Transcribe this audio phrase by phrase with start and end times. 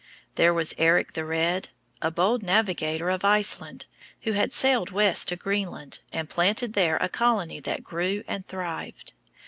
[0.33, 1.69] There was Eric the Red,
[2.01, 3.85] a bold navigator of Iceland,
[4.21, 9.13] who had sailed west to Greenland, and planted there a colony that grew and thrived.